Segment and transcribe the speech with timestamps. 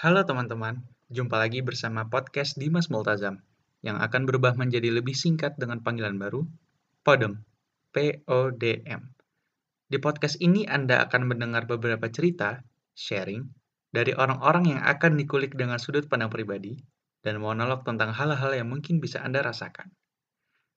[0.00, 0.80] Halo teman-teman,
[1.12, 3.44] jumpa lagi bersama podcast Dimas Multazam
[3.84, 6.48] yang akan berubah menjadi lebih singkat dengan panggilan baru,
[7.04, 7.44] Podem,
[7.92, 9.00] P-O-D-M.
[9.92, 12.64] Di podcast ini Anda akan mendengar beberapa cerita,
[12.96, 13.44] sharing,
[13.92, 16.80] dari orang-orang yang akan dikulik dengan sudut pandang pribadi
[17.20, 19.92] dan monolog tentang hal-hal yang mungkin bisa Anda rasakan.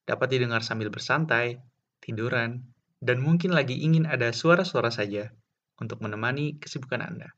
[0.04, 1.64] Dapat didengar sambil bersantai,
[2.04, 5.32] tiduran, dan mungkin lagi ingin ada suara-suara saja
[5.80, 7.32] untuk menemani kesibukan Anda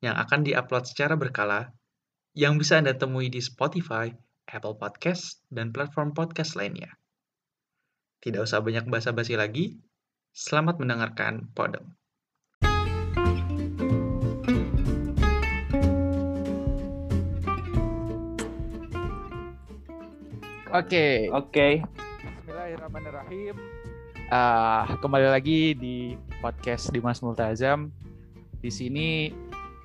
[0.00, 1.76] yang akan diupload secara berkala
[2.32, 4.08] yang bisa Anda temui di Spotify,
[4.48, 6.96] Apple Podcast, dan platform podcast lainnya.
[8.24, 9.76] Tidak usah banyak basa-basi lagi,
[10.32, 11.84] selamat mendengarkan Podem.
[20.70, 21.82] Oke, Oke,
[22.22, 23.58] Bismillahirrahmanirrahim.
[24.30, 27.90] Ah, kembali lagi di podcast Dimas Multazam.
[28.62, 29.34] Di sini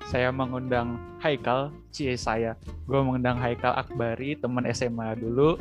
[0.06, 2.54] saya mengundang Haikal, cie saya.
[2.86, 5.58] Gue mengundang Haikal Akbari, teman SMA dulu,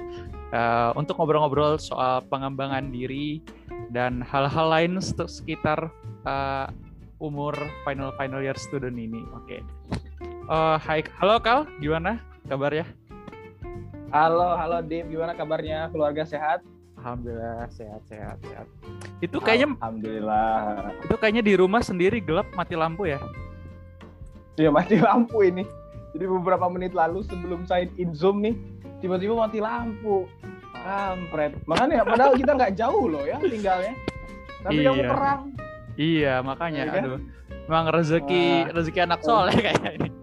[0.53, 3.41] eh, untuk ngobrol-ngobrol soal pengembangan diri
[3.89, 5.89] dan hal-hal lain se- sekitar
[6.25, 6.67] eh,
[7.17, 9.25] umur final final year student ini.
[9.33, 9.65] Oke.
[10.45, 12.85] Eh, hai, halo Kal, gimana kabarnya?
[14.13, 15.89] halo halo Dim, gimana kabarnya?
[15.91, 16.61] Keluarga sehat?
[16.95, 18.67] Alhamdulillah sehat sehat sehat.
[19.19, 20.93] Itu kayaknya Alhamdulillah.
[21.03, 23.19] itu kayaknya di rumah sendiri gelap mati lampu ya.
[24.55, 25.63] Ya mati lampu ini.
[26.15, 28.55] Jadi beberapa menit lalu sebelum sign in Zoom nih,
[29.03, 30.31] tiba-tiba mati lampu.
[30.71, 31.59] Kampret.
[31.67, 33.93] Makanya padahal kita nggak jauh loh ya tinggalnya.
[34.63, 35.09] Tapi kamu Iya.
[35.11, 35.41] terang.
[35.95, 37.03] Iya makanya Iya kan?
[37.03, 37.19] aduh.
[37.65, 38.73] Memang rezeki Wah.
[38.77, 40.09] rezeki anak soleh kayaknya ini.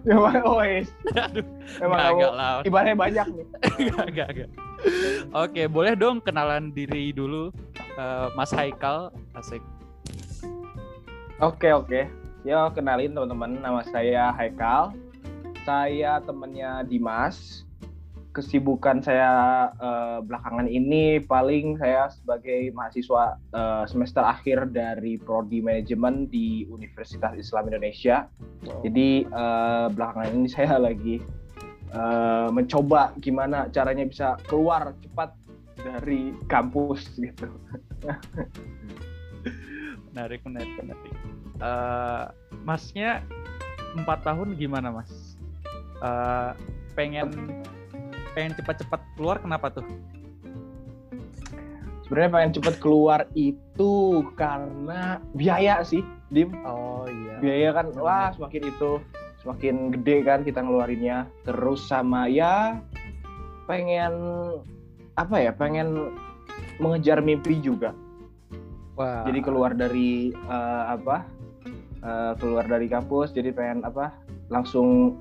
[0.00, 0.88] Ya oh, wes.
[1.12, 1.44] Aduh,
[1.76, 2.52] Emang kamu enggak lah.
[2.64, 3.46] ibaratnya banyak nih.
[4.08, 4.28] Enggak.
[5.36, 7.52] Oke, boleh dong kenalan diri dulu
[8.00, 9.12] eh, Mas Haikal.
[9.36, 9.60] Asik.
[11.36, 12.08] Oke oke.
[12.40, 14.96] Ya kenalin teman-teman, nama saya Haikal.
[15.68, 17.68] Saya temannya Dimas.
[18.32, 19.28] Kesibukan saya
[19.76, 27.36] eh, belakangan ini paling saya sebagai mahasiswa eh, semester akhir dari prodi manajemen di Universitas
[27.36, 28.24] Islam Indonesia.
[28.80, 31.20] Jadi eh, belakangan ini saya lagi
[31.92, 35.36] eh, mencoba gimana caranya bisa keluar cepat
[35.76, 37.52] dari kampus gitu.
[40.10, 41.39] Menarik, menarik, menarik.
[41.60, 42.24] Eh,
[42.64, 43.20] masnya
[43.94, 45.36] empat tahun gimana mas?
[46.00, 46.50] Eh,
[46.96, 47.60] pengen
[48.32, 49.84] pengen cepat-cepat keluar kenapa tuh?
[52.10, 56.02] sebenarnya pengen cepet keluar itu karena biaya sih
[56.34, 57.38] dim Oh iya.
[57.38, 58.98] biaya kan wah semakin itu
[59.46, 62.82] semakin gede kan kita ngeluarinnya terus sama ya
[63.70, 64.10] pengen
[65.14, 66.18] apa ya pengen
[66.82, 67.94] mengejar mimpi juga
[68.98, 69.22] Wah.
[69.22, 71.22] jadi keluar dari eh, apa
[72.04, 74.12] eh, keluar dari kampus jadi pengen apa
[74.50, 75.16] langsung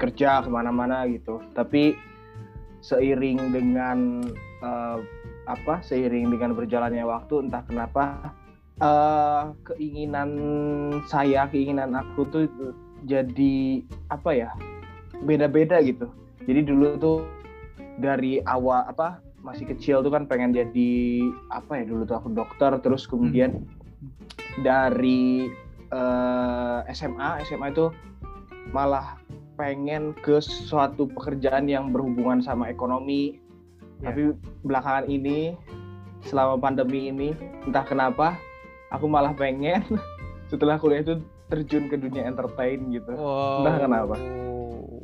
[0.00, 1.38] kerja ke mana-mana gitu.
[1.54, 1.94] Tapi
[2.82, 3.98] seiring dengan
[4.62, 4.98] eh,
[5.46, 8.34] apa seiring dengan berjalannya waktu entah kenapa
[8.82, 10.30] eh, keinginan
[11.06, 12.46] saya keinginan aku tuh
[13.06, 14.50] jadi apa ya
[15.22, 16.10] beda-beda gitu.
[16.42, 17.18] Jadi dulu tuh
[18.02, 20.94] dari awal apa masih kecil tuh kan pengen jadi
[21.50, 23.66] apa ya dulu tuh aku dokter terus kemudian
[24.62, 25.50] dari
[25.92, 27.92] eh, SMA SMA itu
[28.68, 29.20] malah
[29.54, 33.38] pengen ke suatu pekerjaan yang berhubungan sama ekonomi
[34.00, 34.10] Ya.
[34.10, 34.34] tapi
[34.66, 35.54] belakangan ini
[36.22, 37.30] selama pandemi ini
[37.62, 38.34] entah kenapa
[38.90, 39.78] aku malah pengen
[40.50, 41.14] setelah kuliah itu
[41.46, 43.62] terjun ke dunia entertain gitu Wow.
[43.62, 44.14] Entah kenapa.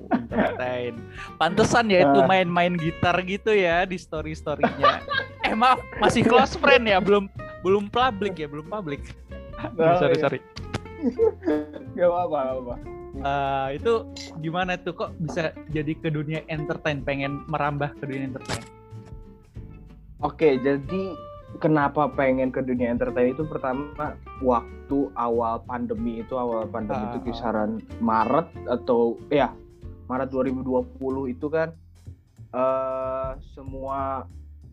[0.09, 0.93] Entertain.
[1.37, 2.27] Pantesan ya itu Ah.
[2.27, 5.05] main-main gitar gitu ya di story-storynya.
[5.45, 7.29] eh maaf, masih close friend ya, belum
[7.61, 9.15] belum public ya, belum public.
[9.79, 10.23] Oh, sorry iya.
[10.23, 10.39] sorry.
[11.97, 12.77] Gak apa-apa apa
[13.19, 14.07] Eh, itu
[14.39, 18.63] gimana tuh kok bisa jadi ke dunia entertain, pengen merambah ke dunia entertain?
[20.23, 21.19] Oke, jadi
[21.59, 24.15] kenapa pengen ke dunia entertain itu pertama
[24.45, 27.25] waktu awal pandemi itu awal pandemi Ah, itu ah.
[27.27, 29.51] kisaran Maret atau ya
[30.07, 31.73] Maret 2020 itu kan
[32.49, 34.25] eh semua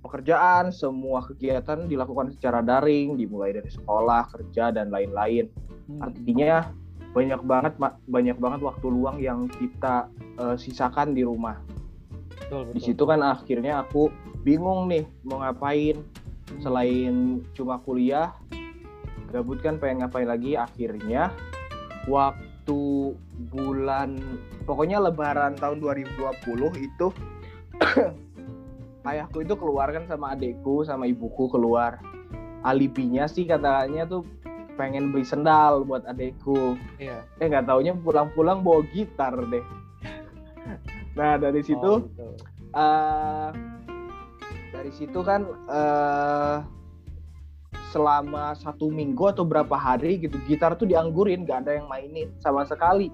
[0.06, 5.50] pekerjaan, semua kegiatan dilakukan secara daring, dimulai dari sekolah, kerja dan lain-lain.
[5.90, 6.06] Hmm.
[6.06, 6.70] Artinya
[7.16, 7.74] banyak banget
[8.06, 10.08] banyak banget waktu luang yang kita
[10.38, 11.58] eh, sisakan di rumah.
[12.36, 12.86] Betul, Di betul.
[12.92, 14.14] situ kan akhirnya aku
[14.46, 15.98] bingung nih mau ngapain
[16.62, 18.30] selain cuma kuliah
[19.34, 21.34] gabut kan pengen ngapain lagi akhirnya
[22.06, 23.12] waktu
[23.50, 24.22] bulan
[24.70, 27.08] pokoknya lebaran tahun 2020 itu
[29.06, 32.02] ayahku itu keluar kan sama adekku sama ibuku keluar.
[32.66, 34.26] Alibinya sih katanya tuh
[34.76, 36.76] pengen beli sendal buat adekku.
[36.98, 37.24] Iya.
[37.40, 39.64] eh nggak taunya pulang-pulang bawa gitar deh.
[41.16, 42.28] Nah dari situ Oh, gitu.
[42.76, 43.50] eh
[44.74, 46.58] dari situ kan eh
[47.96, 52.68] selama satu minggu atau berapa hari gitu gitar tuh dianggurin nggak ada yang mainin sama
[52.68, 53.08] sekali.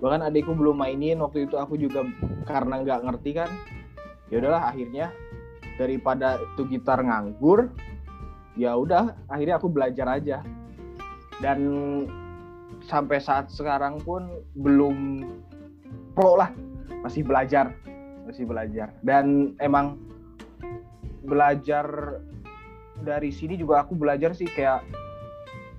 [0.00, 2.06] Bahkan adikku belum mainin waktu itu aku juga
[2.48, 3.50] karena nggak ngerti kan.
[4.32, 5.12] Ya udahlah akhirnya
[5.80, 7.72] daripada itu gitar nganggur
[8.52, 10.44] ya udah akhirnya aku belajar aja.
[11.42, 11.60] Dan
[12.86, 15.26] sampai saat sekarang pun belum
[16.14, 16.54] pro lah
[17.02, 17.74] masih belajar
[18.28, 18.94] masih belajar.
[19.02, 19.98] Dan emang
[21.26, 22.18] belajar
[23.02, 24.86] dari sini juga aku belajar sih kayak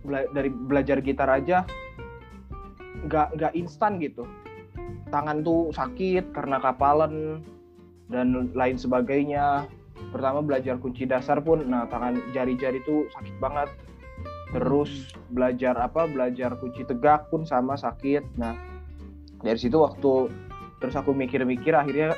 [0.04, 1.64] bela- dari belajar gitar aja
[3.08, 4.28] nggak nggak instan gitu.
[5.12, 7.44] Tangan tuh sakit karena kapalan
[8.12, 9.70] dan lain sebagainya
[10.14, 13.74] pertama belajar kunci dasar pun nah tangan jari-jari tuh sakit banget
[14.54, 18.54] terus belajar apa belajar kunci tegak pun sama sakit nah
[19.42, 20.30] dari situ waktu
[20.78, 22.14] terus aku mikir-mikir akhirnya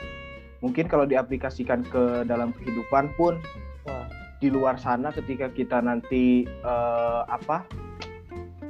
[0.60, 3.40] mungkin kalau diaplikasikan ke dalam kehidupan pun
[3.88, 4.06] Wah.
[4.44, 7.64] di luar sana ketika kita nanti eh, apa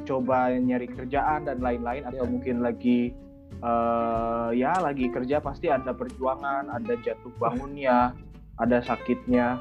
[0.05, 2.29] coba nyari kerjaan dan lain-lain atau Ya.
[2.29, 3.15] mungkin lagi
[3.63, 8.13] eh, ya lagi kerja pasti ada perjuangan ada jatuh bangunnya
[8.55, 9.59] ada sakitnya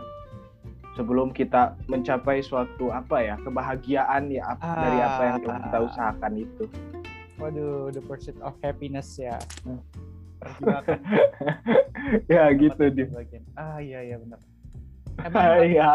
[0.94, 5.84] sebelum kita mencapai suatu apa ya kebahagiaan ya ap- dari apa yang telah kita Ah.
[5.84, 6.64] usahakan itu
[7.34, 9.34] Waduh, the pursuit of happiness ya.
[10.38, 11.02] Perjuangan
[12.32, 13.42] ya gitu dia bagian.
[13.52, 14.38] Ah iya iya benar.
[15.26, 15.90] Emang, ya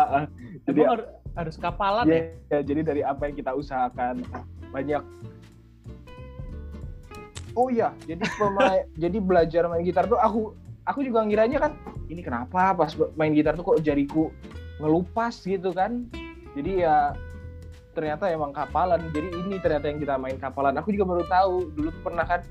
[0.66, 2.12] jadi emang har- harus kapalan ya?
[2.12, 4.20] ya, ya, jadi dari apa yang kita usahakan
[4.70, 5.00] banyak
[7.54, 11.72] oh iya jadi pemain jadi belajar main gitar tuh aku aku juga ngiranya kan
[12.10, 14.34] ini kenapa pas main gitar tuh kok jariku
[14.82, 16.10] ngelupas gitu kan?
[16.58, 17.14] Jadi ya
[17.94, 19.00] ternyata emang kapalan.
[19.14, 20.74] Jadi ini ternyata yang kita main kapalan.
[20.82, 22.42] Aku juga baru tahu dulu tuh pernah kan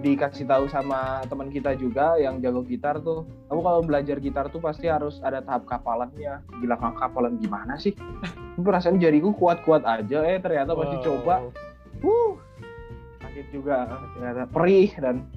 [0.00, 3.28] dikasih tahu sama teman kita juga yang jago gitar tuh.
[3.52, 6.40] Kamu kalau belajar gitar tuh pasti harus ada tahap kapalannya.
[6.64, 7.92] Bilang kapalan gimana sih?
[8.56, 10.24] Perasaan jariku kuat-kuat aja.
[10.24, 10.88] Eh ternyata Wow.
[10.96, 11.34] dicoba
[12.00, 12.32] uh
[13.20, 13.84] sakit juga.
[14.16, 15.28] Ternyata perih dan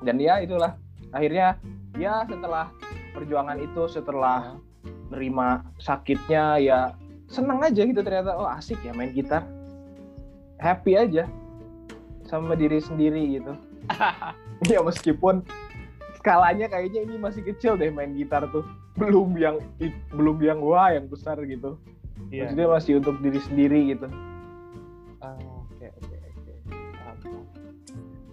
[0.00, 0.80] dan ya itulah.
[1.12, 1.56] Akhirnya
[1.96, 2.68] ya setelah
[3.16, 4.60] perjuangan itu setelah
[5.08, 6.78] nerima sakitnya ya
[7.28, 8.36] seneng aja gitu ternyata.
[8.36, 9.44] Oh asik ya main gitar.
[10.58, 11.24] Happy aja
[12.26, 13.52] sama diri sendiri gitu.
[14.66, 15.46] Ya meskipun
[16.18, 18.66] skalanya kayaknya ini masih kecil deh main gitar tuh.
[18.98, 19.62] Belum yang
[20.10, 21.78] belum yang wah yang besar gitu.
[22.34, 22.50] Iya.
[22.50, 24.10] maksudnya masih untuk diri sendiri gitu.
[25.22, 26.52] Ah, Oke oke oke.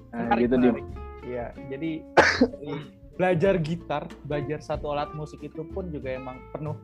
[0.10, 0.86] Nah, Menarik, gitu menarik.
[1.26, 1.92] Iya, jadi
[3.16, 6.76] belajar gitar, belajar satu alat musik itu pun juga emang penuh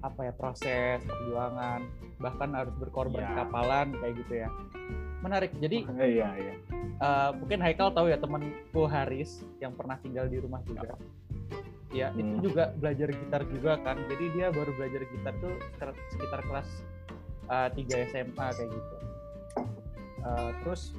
[0.00, 1.84] apa ya proses perjuangan,
[2.16, 3.36] bahkan harus berkorban Iya.
[3.44, 4.48] kapalan kayak gitu ya.
[5.20, 5.52] Menarik.
[5.60, 6.54] Jadi iya iya
[6.96, 10.96] eh, mungkin Haikal tahu ya temanku Haris yang pernah tinggal di rumah juga.
[11.90, 12.22] Ya, Hmm.
[12.38, 13.98] itu juga belajar gitar juga kan.
[14.08, 15.52] Jadi dia baru belajar gitar tuh
[16.08, 16.68] sekitar, kelas
[17.50, 18.96] eh, 3 SMA kayak gitu.
[20.20, 20.94] Eh, terus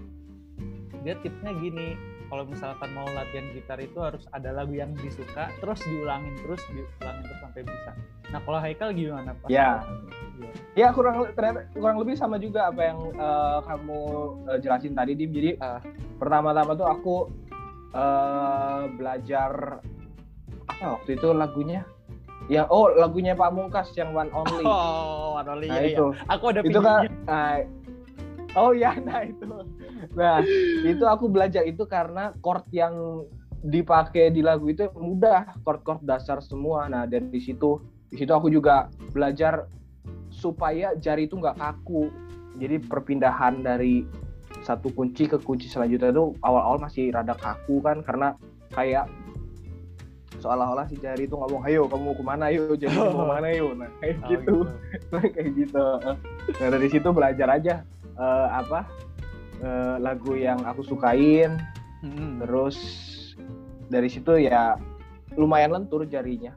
[1.02, 1.98] dia tipsnya gini,
[2.31, 7.24] kalau misalkan mau latihan gitar itu harus ada lagu yang disuka, terus diulangin terus, diulangin
[7.28, 7.92] terus sampai bisa.
[8.31, 9.51] Nah, kalau Haikal gimana Pak?
[9.51, 9.83] Ya.
[9.83, 10.31] Gimana?
[10.74, 14.00] ya kurang ternyata kurang lebih sama juga apa yang eh, kamu
[14.50, 15.77] eh, jelasin tadi Dim jadi Ah.
[16.17, 17.15] pertama-tama tuh aku
[17.94, 19.84] eh, belajar
[20.65, 21.86] apa waktu itu lagunya
[22.50, 25.94] yang oh lagunya Pak Mungkas yang One Only Oh, Anoli, nah iya, iya.
[25.94, 27.62] itu Aku ada itu kan nah,
[28.55, 29.46] oh ya nah itu.
[30.15, 30.43] Nah
[30.84, 33.25] itu aku belajar itu karena chord yang
[33.62, 36.89] dipakai di lagu itu mudah chord-chord dasar semua.
[36.89, 37.77] Nah dari situ
[38.10, 39.70] di situ aku juga belajar
[40.34, 42.10] supaya jari itu nggak kaku.
[42.60, 44.03] Jadi perpindahan dari
[44.62, 48.36] satu kunci ke kunci selanjutnya itu awal-awal masih rada kaku kan karena
[48.75, 49.08] kayak
[50.41, 52.74] seolah-olah si jari itu ngomong ayo kamu ke mana yuk?
[52.81, 53.72] Jadi mau ke mana yuk?
[53.77, 54.58] Nah kayak Oh, gitu.
[55.38, 55.86] Kayak gitu.
[56.58, 57.75] Nah dari situ belajar aja
[58.22, 58.86] eh, apa
[59.66, 61.58] eh, lagu yang aku sukain,
[62.06, 62.46] Mm-mm.
[62.46, 62.78] terus
[63.90, 64.78] dari situ ya
[65.34, 66.54] lumayan lentur jarinya.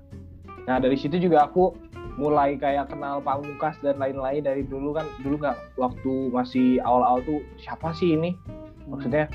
[0.68, 1.72] Nah dari situ juga aku
[2.14, 7.42] mulai kayak kenal pamungkas dan lain-lain dari dulu kan dulu nggak waktu masih awal-awal tuh
[7.58, 8.38] siapa sih ini
[8.86, 9.26] maksudnya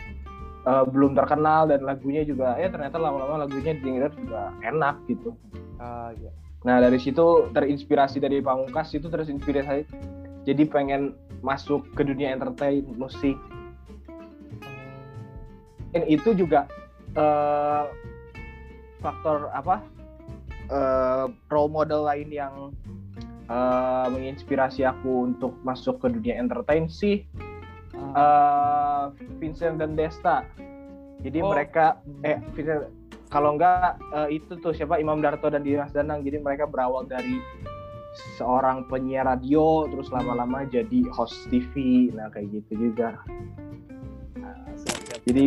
[0.63, 5.35] eh, belum terkenal dan lagunya juga ya ternyata lama-lama lagunya didengar juga enak gitu
[5.79, 6.31] Ah, iya.
[6.67, 9.87] Nah dari situ terinspirasi dari Pamungkas itu terinspirasi
[10.49, 11.13] jadi pengen
[11.45, 13.37] masuk ke dunia entertain musik
[15.93, 16.65] dan itu juga
[17.13, 17.85] eh,
[18.99, 19.85] faktor apa
[20.73, 22.53] eh, role model lain yang
[23.49, 27.25] uh, menginspirasi aku untuk masuk ke dunia entertain sih
[27.97, 30.45] uh, Vincent dan Desta.
[31.19, 31.51] Jadi Oh.
[31.51, 32.87] mereka eh Vincent
[33.29, 36.25] kalau enggak eh, itu tuh siapa Imam Darto dan Dimas Danang.
[36.25, 37.37] Jadi mereka berawal dari
[38.37, 42.07] seorang penyiar radio terus lama-lama jadi host TV.
[42.13, 43.19] Nah, kayak gitu juga.
[44.79, 45.19] siap-siap.
[45.27, 45.45] Jadi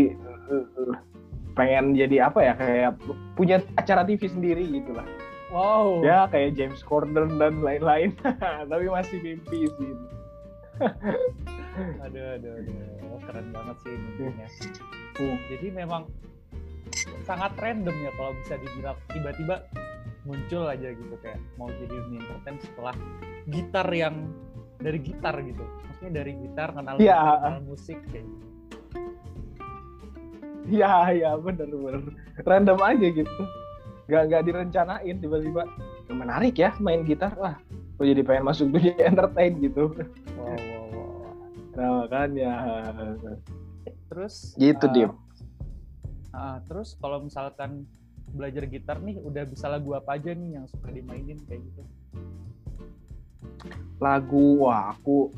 [1.53, 2.97] pengen jadi apa ya kayak
[3.37, 5.05] punya acara TV sendiri gitu lah.
[5.53, 8.17] wow Ya kayak James Corden dan lain-lain.
[8.71, 9.93] Tapi masih mimpi sih.
[12.05, 14.49] aduh aduh aduh keren banget sih mimpinya
[15.13, 15.37] Hmm.
[15.53, 16.09] jadi memang
[17.29, 19.61] sangat random ya kalau bisa dibilang tiba-tiba
[20.23, 22.95] muncul aja gitu kayak mau jadi dunia entertain setelah
[23.47, 24.31] gitar yang
[24.79, 28.47] dari gitar gitu maksudnya dari gitar kenal gitar, kenal musik kayak gitu.
[30.63, 32.03] Iya, iya, bener bener.
[32.41, 33.43] Random aja gitu.
[34.07, 35.67] Gak gak direncanain tiba-tiba.
[36.07, 37.35] "Ya, Menarik ya main gitar.
[37.35, 37.59] Wah,
[37.99, 39.91] gue jadi pengen masuk dunia entertain gitu.
[40.39, 41.35] wow wow wow
[41.75, 42.53] Nah, makanya.
[44.07, 45.11] terus Gitu, ah, Dim.
[46.31, 47.89] ah, terus kalau misalkan
[48.31, 51.83] belajar gitar nih udah bisa lagu apa aja nih yang suka dimainin kayak gitu
[54.03, 55.31] Lagu, wah aku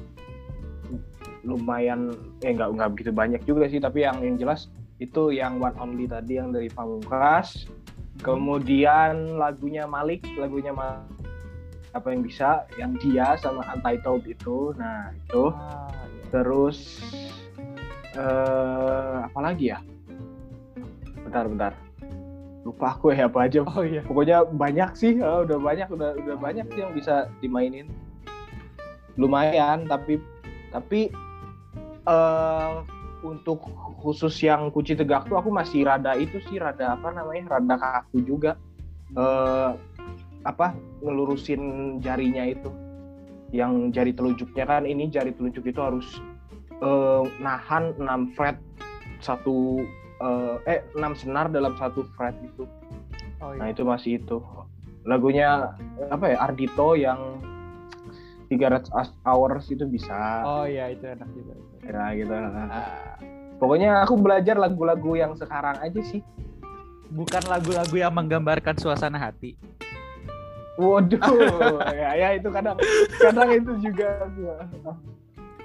[1.44, 3.80] lumayan, eh nggak nggak begitu banyak juga sih.
[3.80, 7.68] Tapi yang yang jelas itu yang One Only tadi yang dari Pamungkas.
[8.24, 11.04] Kemudian lagunya Malik, lagunya Malik
[11.94, 14.72] apa yang bisa, yang dia sama Untitled itu.
[14.80, 15.52] Nah itu.
[15.52, 16.24] ah, iya.
[16.32, 16.78] Terus
[18.16, 19.78] eh apa lagi ya?
[21.28, 21.83] Bentar, bentar.
[22.64, 23.60] Lupa aku ya apa aja.
[23.62, 27.92] oh iya Pokoknya banyak sih, eh, udah banyak, udah udah banyak sih yang bisa dimainin.
[29.20, 30.18] Lumayan, tapi
[30.72, 31.12] tapi
[32.04, 32.72] eh
[33.24, 33.64] untuk
[34.04, 38.20] khusus yang kunci tegak tuh aku masih rada itu sih rada apa namanya rada kaku
[38.20, 38.60] juga
[39.16, 39.72] eh
[40.44, 42.68] apa ngelurusin jarinya itu
[43.48, 46.20] yang jari telunjuknya kan ini jari telunjuk itu harus
[46.84, 48.60] eh, nahan 6 fret
[49.24, 49.80] satu
[50.24, 52.64] eh, eh 6 senar dalam satu fret itu
[53.44, 54.40] oh nah iya itu masih itu.
[55.04, 55.76] Lagunya
[56.08, 57.44] apa ya Ardito yang
[58.48, 58.88] 300
[59.28, 60.16] hours itu bisa.
[60.44, 61.74] Oh iya itu enak juga itu.
[61.84, 62.32] ya gitu.
[62.32, 63.20] Ah,
[63.60, 66.24] pokoknya aku belajar lagu-lagu yang sekarang aja sih.
[67.12, 69.60] Bukan lagu-lagu yang menggambarkan suasana hati.
[70.74, 71.22] Waduh
[72.02, 72.74] ya ya itu kadang
[73.22, 74.26] kadang itu juga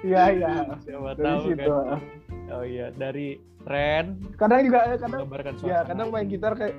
[0.00, 2.00] ya ya siapa dari tahu situ kan.
[2.56, 3.28] oh iya dari
[3.68, 5.20] tren kadang juga eh, kadang
[5.60, 6.76] ya kadang main gitar kayak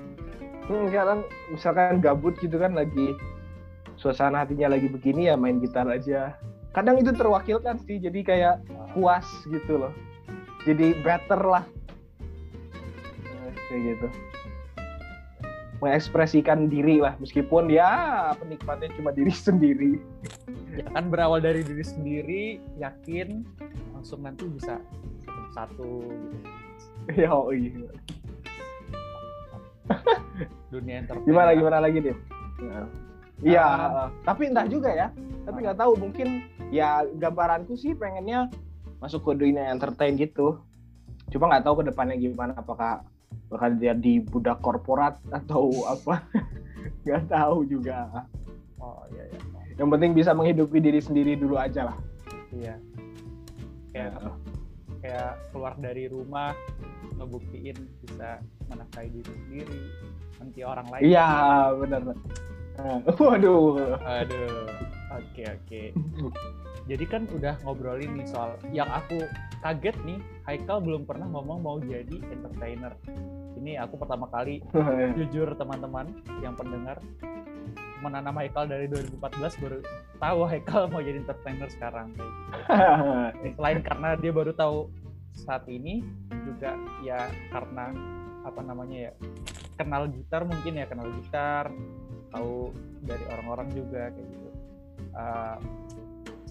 [0.66, 3.14] hmm, kadang misalkan gabut gitu kan lagi
[4.02, 6.34] suasana hatinya lagi begini ya main gitar aja.
[6.72, 8.54] Kadang itu terwakilkan sih jadi kayak
[8.96, 9.92] puas gitu loh.
[10.64, 11.64] Jadi better lah.
[13.22, 14.31] Eh, kayak gitu
[15.82, 17.90] mengekspresikan diri lah meskipun ya
[18.38, 19.98] penikmatnya cuma diri sendiri.
[20.72, 22.42] Ya kan berawal dari diri sendiri
[22.78, 23.42] yakin
[23.92, 24.78] langsung nanti bisa
[25.52, 26.38] satu gitu
[27.18, 27.28] ya.
[27.34, 27.82] Oh iya
[30.70, 31.58] dunia entertain gimana ya.
[31.58, 32.16] gimana lagi deh
[33.42, 34.08] iya Ah.
[34.22, 35.10] tapi entah juga ya.
[35.42, 38.46] Tapi nggak tahu mungkin ya gambaranku sih pengennya
[39.02, 40.62] masuk ke dunia entertain gitu.
[41.34, 43.02] Cuma nggak tahu ke depannya gimana apakah
[43.50, 46.24] bakal jadi budak korporat atau apa
[47.04, 48.26] nggak tahu juga.
[48.78, 49.40] Oh iya iya.
[49.80, 51.96] Yang penting bisa menghidupi diri sendiri dulu aja lah.
[52.52, 52.76] Iya.
[53.92, 54.14] Kayak
[55.02, 56.54] kayak keluar dari rumah
[57.18, 58.38] ngebuktiin bisa
[58.70, 59.82] menafkahi diri sendiri
[60.42, 61.30] nanti orang lain iya
[61.74, 62.02] benar.
[62.82, 63.98] Eh, waduh.
[64.00, 64.66] Aduh,
[65.12, 65.82] oke oke.
[66.90, 69.22] Jadi kan udah ngobrolin nih soal yang aku
[69.62, 70.18] kaget nih,
[70.50, 72.98] Haikal belum pernah ngomong mau jadi entertainer.
[73.54, 74.58] Ini aku pertama kali
[75.18, 76.10] jujur teman-teman
[76.42, 76.98] yang pendengar
[78.02, 79.78] menanam Haikal dari 2014 baru
[80.18, 82.34] tahu Haikal mau jadi entertainer sekarang kayak
[83.46, 83.54] gitu.
[83.54, 84.90] Selain karena dia baru tahu
[85.32, 86.02] saat ini
[86.44, 86.74] juga
[87.06, 87.94] ya karena
[88.42, 89.12] apa namanya ya
[89.78, 91.70] kenal gitar mungkin ya kenal gitar
[92.34, 92.74] tahu
[93.06, 94.50] dari orang-orang juga kayak gitu.
[95.12, 95.56] Uh,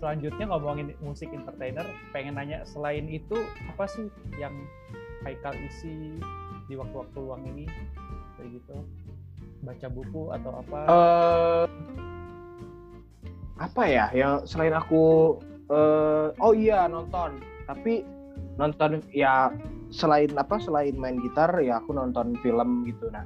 [0.02, 3.38] selanjutnya ngomongin musik entertainer, pengen nanya selain itu
[3.70, 4.10] apa sih
[4.42, 4.52] yang
[5.22, 6.18] Haikal isi
[6.66, 7.70] di waktu-waktu luang ini
[8.34, 8.82] kayak gitu?
[9.62, 10.80] Baca buku atau apa?
[10.90, 11.66] Eh,
[13.62, 15.38] apa ya yang selain aku
[15.70, 17.38] eh, oh iya nonton
[17.70, 18.02] tapi
[18.58, 19.54] nonton ya
[19.94, 23.22] selain apa selain main gitar ya aku nonton film gitu nah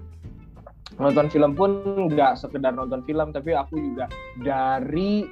[1.00, 1.72] nonton film pun
[2.12, 4.12] nggak sekedar nonton film tapi aku juga
[4.44, 5.24] dari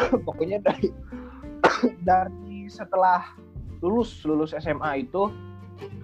[0.26, 0.88] pokoknya dari
[2.08, 3.34] dari setelah
[3.80, 5.32] lulus lulus SMA itu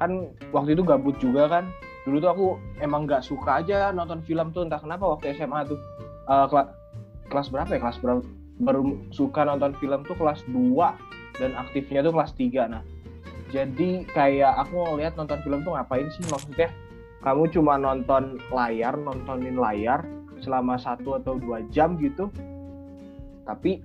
[0.00, 1.64] kan waktu itu gabut juga kan.
[2.06, 2.46] Dulu tuh aku
[2.78, 5.78] emang nggak suka aja nonton film tuh entah kenapa waktu SMA tuh.
[6.26, 6.72] Eh, kela-
[7.28, 7.80] kelas berapa ya?
[7.82, 8.22] Kelas berapa?
[8.62, 10.96] Baru suka nonton film tuh kelas 2
[11.36, 12.80] dan aktifnya tuh kelas 3 nah
[13.54, 16.24] jadi kayak aku ngeliat nonton film tuh ngapain sih?
[16.26, 16.68] Maksudnya
[17.22, 20.02] kamu cuma nonton layar nontonin layar
[20.42, 22.28] selama satu atau dua jam gitu
[23.46, 23.80] tapi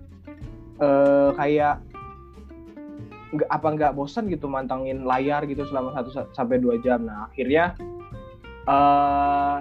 [0.82, 1.80] eh, kayak
[3.32, 7.06] nggak apa nggak bosan gitu mantengin layar gitu selama satu sampai dua jam.
[7.08, 7.78] Nah akhirnya
[8.68, 9.58] eh,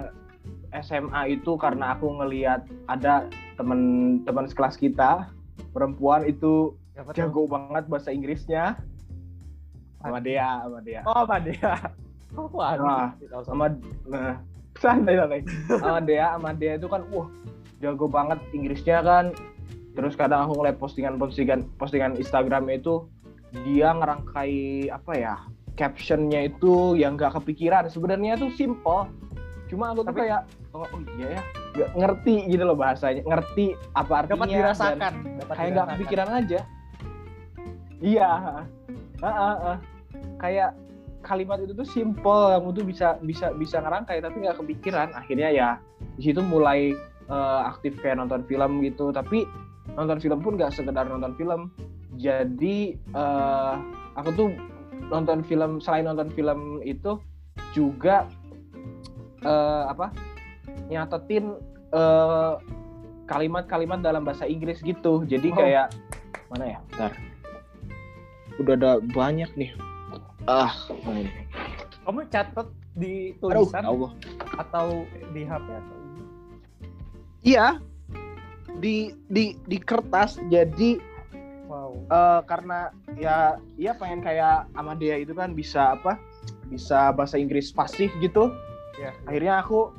[0.81, 5.27] SMA itu karena aku ngelihat ada teman-teman sekelas kita
[5.71, 7.17] perempuan itu Siapa tuh?
[7.23, 8.75] jago banget bahasa Inggrisnya.
[10.01, 11.75] Sama Dea sama Dea Oh, Pak Dea.
[12.33, 13.11] Oh, wah, Wah,
[13.43, 13.75] sama
[14.07, 14.39] nah
[14.79, 15.43] santai santai.
[15.67, 17.27] Sama Dea sama Dea itu kan wah
[17.83, 19.35] jago banget Inggrisnya kan
[19.91, 23.07] terus kadang aku ngeliat postingan postingan postingan Instagramnya itu
[23.67, 25.35] dia ngerangkai apa ya
[25.75, 27.87] captionnya itu yang gak kepikiran.
[27.87, 29.07] Sebenarnya tuh simple.
[29.71, 30.41] Cuma aku tuh Tapi- kayak
[30.75, 31.43] oh, oh iya ya.
[31.71, 33.23] Nggak ngerti gitu loh bahasanya.
[33.23, 35.95] Ngerti apa artinya dapat dan dirasakan, dapat kayak nggak dirasakan.
[35.95, 36.59] kepikiran aja.
[38.01, 38.31] Iya.
[39.21, 39.77] Ah, ah, ah.
[40.41, 40.69] kayak
[41.23, 42.43] kalimat itu tuh simple.
[42.51, 45.15] Kamu tuh bisa bisa bisa ngerangkai tapi nggak kepikiran.
[45.15, 45.69] Akhirnya ya
[46.19, 46.91] di situ mulai
[47.31, 49.15] eh, aktif kayak nonton film gitu.
[49.15, 49.47] Tapi
[49.91, 51.71] nonton film pun nggak sekedar nonton film.
[52.15, 53.73] Jadi eh,
[54.13, 54.49] aku tuh
[55.07, 57.17] nonton film selain nonton film itu
[57.71, 58.27] juga
[59.41, 60.11] eh, apa
[60.87, 61.55] nyatetin
[61.91, 62.53] eh,
[63.25, 65.23] kalimat-kalimat dalam bahasa Inggris gitu.
[65.23, 65.57] Jadi Oh.
[65.57, 65.87] kayak
[66.47, 66.79] mana ya?
[66.89, 67.13] Bentar.
[68.59, 69.71] udah ada banyak nih.
[70.45, 70.69] Ah
[71.01, 71.31] mana ini?
[72.03, 74.11] Kamu catat di aduh tulisan ya Allah.
[74.59, 74.87] atau
[75.31, 75.97] di HP atau?
[77.41, 77.65] Iya
[78.81, 80.97] di di di kertas jadi
[81.69, 81.93] wow.
[82.09, 86.17] eh, karena ya iya pengen kayak Amadia itu kan bisa apa
[86.67, 88.49] bisa bahasa Inggris pasif gitu.
[88.99, 89.15] Ya.
[89.25, 89.89] akhirnya aku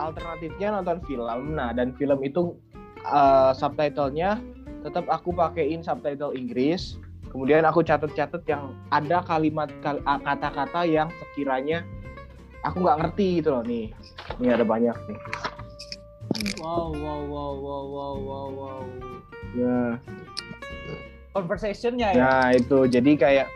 [0.00, 1.54] alternatifnya nonton film.
[1.58, 2.54] Nah dan film itu
[3.02, 4.40] eh, subtitlenya
[4.86, 6.96] tetap aku pakein subtitle Inggris.
[7.26, 11.84] Kemudian aku catat-catat yang ada kalimat kal- kata-kata yang sekiranya
[12.64, 13.92] aku nggak ngerti gitu loh nih.
[14.40, 15.18] Ini ada banyak nih
[16.60, 18.82] Wow, wow, wow, wow, wow, wow, wow.
[19.56, 19.96] ya
[21.36, 22.20] Conversationnya ya.
[22.24, 23.48] Nah itu jadi kayak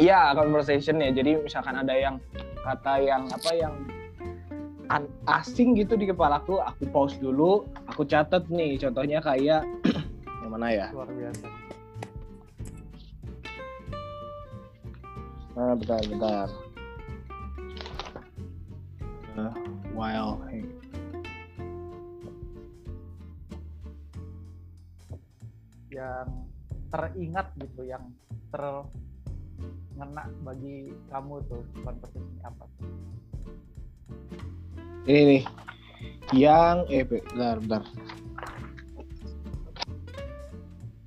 [0.00, 1.12] iya conversationnya.
[1.12, 2.16] Jadi misalkan ada yang
[2.64, 3.74] kata yang apa yang
[4.88, 8.80] an- asing gitu di kepalaku, aku pause dulu, aku catat nih.
[8.80, 9.68] Contohnya kayak
[10.44, 10.86] yang mana ya?
[10.96, 11.46] Luar biasa.
[15.56, 16.48] Nah, bentar, bentar.
[19.36, 19.52] Uh,
[19.92, 20.40] while
[25.96, 26.28] Yang
[26.92, 28.12] teringat gitu, yang
[28.52, 32.68] terngena bagi kamu tuh conversation apa?
[35.06, 35.42] ini nih
[36.34, 37.82] yang eh bentar, bentar.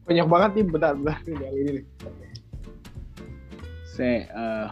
[0.07, 1.19] Banyak banget nih, bentar, bentar.
[1.27, 1.85] Ini ini nih.
[3.83, 4.67] Saya eh,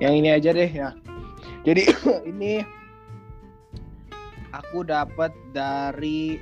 [0.00, 0.92] yang ini aja deh ya.
[1.64, 1.88] Jadi
[2.30, 2.62] ini
[4.52, 6.40] aku dapat dari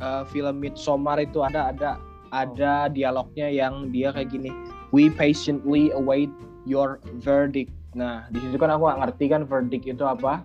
[0.00, 1.90] eh, film Midsommar itu ada ada
[2.30, 4.50] ada dialognya yang dia kayak gini.
[4.94, 6.30] We patiently await
[6.66, 7.70] your verdict.
[7.94, 10.42] Nah, di situ kan aku nggak ngerti kan verdict itu apa.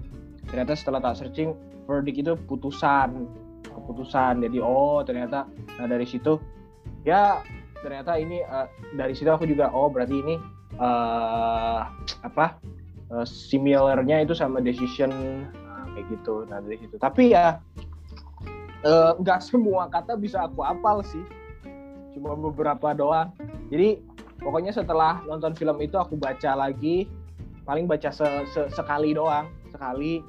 [0.50, 1.58] Ternyata setelah tak searching,
[1.90, 3.30] verdict itu putusan,
[3.66, 4.42] keputusan.
[4.46, 6.38] Jadi oh ternyata, nah dari situ
[7.06, 7.42] ya
[7.86, 10.36] ternyata ini eh, dari situ aku juga oh berarti ini
[10.76, 11.80] eh
[12.24, 12.60] apa
[13.12, 15.12] eh, similarnya itu sama decision
[15.52, 16.44] nah, kayak gitu.
[16.48, 16.96] Nah dari situ.
[17.00, 17.60] Tapi ya
[18.84, 21.24] eh, nggak semua kata bisa aku apal sih.
[22.16, 23.32] Cuma beberapa doang.
[23.72, 24.00] Jadi
[24.46, 27.10] pokoknya setelah nonton film itu aku baca lagi
[27.66, 30.22] paling baca se- se- sekali doang sekali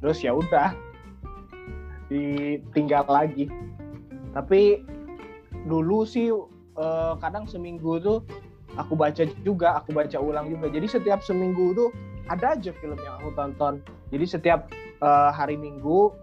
[0.00, 0.72] terus ya udah
[2.08, 3.52] ditinggal lagi
[4.32, 4.80] tapi
[5.68, 6.32] dulu sih
[6.80, 8.24] eh, kadang seminggu tuh
[8.78, 11.90] aku baca juga aku baca ulang juga jadi setiap seminggu tuh
[12.30, 14.60] ada aja film yang aku tonton jadi setiap
[15.00, 16.14] eh, hari minggu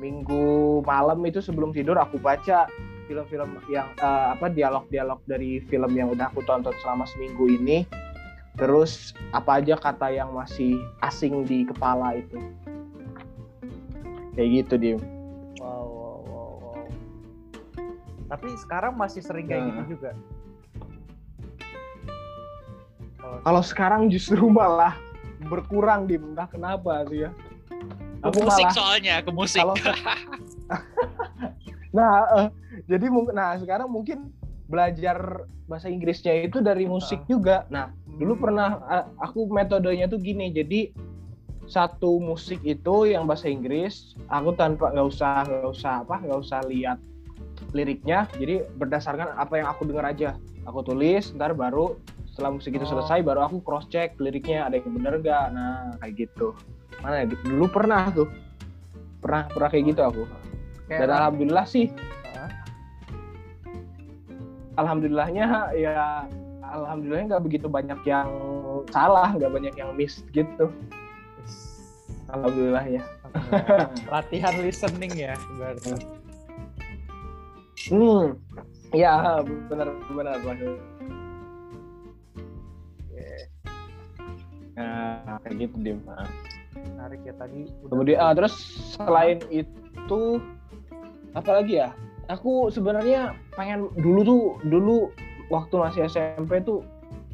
[0.00, 2.66] minggu malam itu sebelum tidur aku baca
[3.04, 7.84] film-film yang eh, apa dialog-dialog dari film yang udah aku tonton selama seminggu ini
[8.54, 12.38] terus apa aja kata yang masih asing di kepala itu
[14.34, 15.00] kayak gitu dim
[15.58, 16.84] Wow, wow, wow, wow.
[18.28, 19.68] Tapi sekarang masih sering kayak Nah.
[19.72, 20.10] gitu juga.
[23.40, 24.96] Kalau sekarang justru malah
[25.44, 27.30] berkurang dim entah kenapa tuh ya
[28.22, 29.60] Ke aku musik malah soalnya, ke musik.
[29.60, 29.74] kalau
[31.92, 32.48] nah eh,
[32.84, 34.32] jadi mungkin nah sekarang mungkin
[34.64, 37.28] belajar bahasa Inggrisnya itu dari musik Ah.
[37.28, 38.42] juga nah dulu Hmm.
[38.42, 40.90] pernah a- aku metodenya tuh gini jadi
[41.64, 46.60] satu musik itu yang bahasa Inggris aku tanpa nggak usah nggak usah apa nggak usah
[46.64, 46.98] lihat
[47.70, 50.34] liriknya jadi berdasarkan apa yang aku dengar aja
[50.64, 51.94] aku tulis ntar baru
[52.34, 52.98] setelah musik itu Oh.
[52.98, 55.46] selesai baru aku cross check liriknya ada yang bener nggak.
[55.54, 56.50] Nah kayak gitu.
[56.98, 57.30] Mana ya?
[57.30, 58.26] Dulu pernah tuh.
[59.22, 60.22] Pernah pernah kayak gitu aku.
[60.90, 61.86] Dan Kayak- alhamdulillah sih.
[62.34, 62.50] Ah.
[64.74, 65.46] alhamdulillahnya
[65.78, 66.26] ya
[66.66, 68.26] alhamdulillahnya nggak begitu banyak yang
[68.90, 70.66] salah nggak banyak yang miss gitu.
[72.26, 72.82] Alhamdulillah.
[72.90, 73.02] Ya
[74.10, 75.94] latihan listening ya berarti.
[77.90, 78.34] hmm.
[78.94, 80.38] Ya benar benar
[85.34, 86.30] nah kayak gitu dim Nah,
[86.94, 88.54] menarik ya tadi udah- kemudian ah, terus
[88.94, 90.20] selain itu
[91.34, 91.90] apa lagi ya?
[92.30, 94.98] Aku sebenarnya pengen dulu tuh dulu
[95.50, 96.86] waktu masih SMP tuh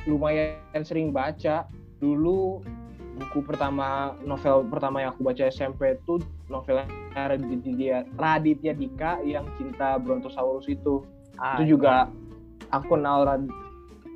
[0.09, 1.69] lumayan sering baca.
[2.01, 2.65] Dulu
[3.21, 6.17] buku pertama novel pertama yang aku baca SMP itu
[6.49, 6.81] novel
[7.13, 11.05] Raditya, Raditya Dika yang cinta Brontosaurus itu.
[11.37, 12.09] Ah, itu juga
[12.73, 13.53] aku kenal Rad-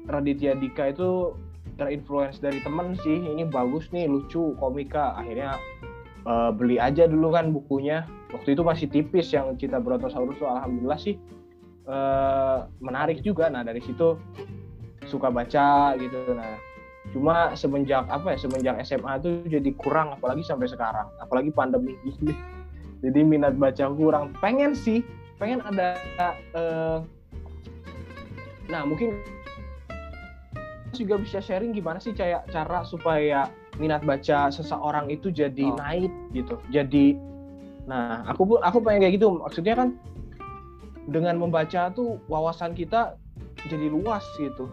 [0.07, 1.37] Raditya Dika itu
[1.77, 3.19] terinfluence dari temen sih.
[3.21, 5.15] Ini bagus nih lucu komika.
[5.19, 5.59] Akhirnya
[6.27, 8.07] eh, beli aja dulu kan bukunya.
[8.35, 11.19] Waktu itu masih tipis yang cinta Brontosaurus tuh alhamdulillah sih
[11.87, 13.51] eh, menarik juga.
[13.51, 14.19] Nah dari situ
[15.07, 16.35] suka baca gitu.
[16.35, 16.59] Nah
[17.13, 21.11] cuma semenjak apa ya semenjak SMA tuh jadi kurang apalagi sampai sekarang.
[21.21, 22.33] Apalagi pandemi gini.
[23.05, 24.33] Jadi minat baca kurang.
[24.41, 25.05] Pengen sih
[25.37, 25.99] pengen ada
[26.57, 26.99] eh,
[28.73, 29.21] nah mungkin
[30.97, 35.77] juga bisa sharing gimana sih kayak cara supaya minat baca seseorang itu jadi Oh.
[35.77, 36.55] naik gitu.
[36.71, 37.19] Jadi
[37.85, 39.29] nah aku pun aku pengen kayak gitu.
[39.37, 39.89] Maksudnya kan
[41.05, 43.19] dengan membaca tuh wawasan kita
[43.67, 44.71] jadi luas gitu.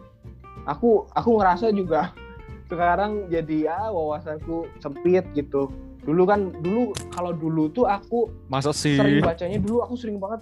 [0.63, 2.13] Aku aku ngerasa juga
[2.71, 5.67] sekarang jadi ya wawasanku sempit gitu.
[6.01, 8.97] Dulu kan dulu kalau dulu tuh aku masa sih?
[8.97, 10.41] sering bacanya dulu aku sering banget.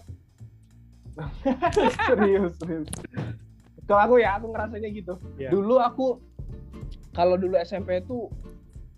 [2.08, 2.88] Serius serius
[3.90, 5.14] kalau aku ya aku ngerasanya gitu.
[5.42, 5.50] Iya.
[5.50, 6.22] dulu aku
[7.18, 8.30] kalau dulu SMP tuh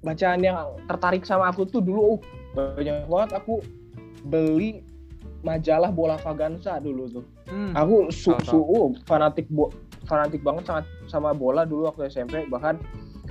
[0.04, 0.60] bacaan yang
[0.92, 2.20] tertarik sama aku tuh dulu
[2.60, 3.64] uh, banyak banget aku
[4.28, 4.84] beli
[5.48, 7.26] majalah bola Vaganza dulu tuh.
[7.48, 7.72] Hmm.
[7.72, 9.72] aku su, su uh, fanatik bo,
[10.12, 12.76] fanatik banget sama sama bola dulu waktu SMP bahkan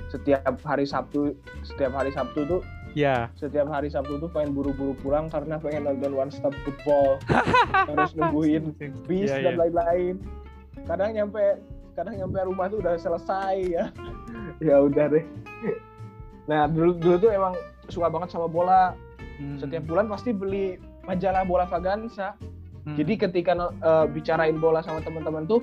[0.09, 2.61] setiap hari Sabtu setiap hari Sabtu tuh
[2.97, 7.21] ya setiap hari Sabtu tuh pengen buru-buru pulang karena pengen nonton One Stop Football.
[7.87, 8.75] Harus nungguin
[9.07, 9.59] bis Iya, dan iya.
[9.61, 10.15] lain-lain
[10.91, 11.43] kadang nyampe
[11.95, 13.85] kadang nyampe rumah tuh udah selesai ya.
[14.61, 15.25] Ya udah deh.
[16.45, 17.55] Nah dulu dulu tuh emang
[17.87, 18.93] suka banget sama bola.
[19.41, 19.57] Hmm.
[19.57, 22.37] setiap bulan pasti beli majalah bola Vaganza.
[22.81, 22.93] Hmm.
[22.97, 25.61] jadi ketika eh, bicarain bola sama teman-teman tuh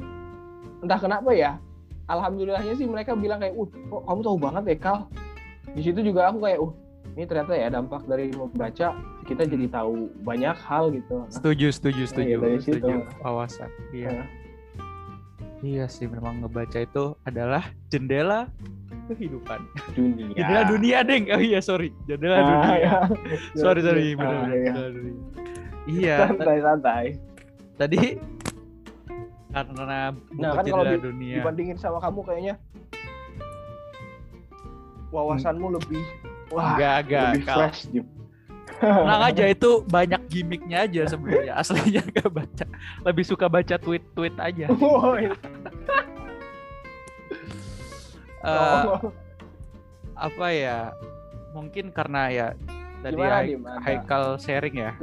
[0.83, 1.59] entah kenapa ya
[2.07, 4.99] alhamdulillahnya sih mereka bilang kayak uh kok kamu tahu banget ya Kal?
[5.75, 6.73] Di situ juga aku kayak uh
[7.15, 8.95] ini ternyata ya dampak dari membaca
[9.27, 11.27] kita jadi tahu banyak hal gitu.
[11.31, 12.79] Setuju setuju setuju Iya, dari situ.
[12.79, 14.11] setuju wawasan iya.
[14.11, 14.27] Nah,
[15.61, 18.47] iya sih memang ngebaca itu adalah jendela
[19.07, 19.59] kehidupan.
[19.91, 20.31] Dunia.
[20.33, 21.25] Jendela dunia deng.
[21.29, 21.91] Oh iya sorry.
[22.05, 22.75] Jendela Ah, dunia.
[22.77, 22.97] ya.
[23.55, 24.03] sorry sorry.
[24.05, 24.63] Ah, benar iya.
[24.63, 25.17] jendela dunia.
[25.89, 26.59] Iya ta- santai.
[26.61, 27.05] santai
[27.75, 27.99] tadi
[29.49, 31.35] karena buku Nah, kan kalau jendela di- dunia.
[31.41, 32.55] dibandingin sama kamu kayaknya
[35.09, 36.05] wawasanmu lebih
[36.51, 37.81] wah enggak enggak lebih fresh.
[38.79, 41.53] Tenang aja itu banyak gimmicknya aja sebenarnya.
[41.59, 42.65] Aslinya gak baca.
[43.03, 45.29] Lebih suka baca tweet tweet aja Woi.
[48.39, 49.11] Oh.
[50.15, 50.95] apa ya?
[51.53, 52.47] Mungkin karena ya
[53.03, 53.43] tadi Gimana,
[53.83, 54.95] Hai- Haikal sharing ya.